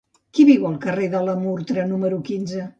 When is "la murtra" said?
1.29-1.87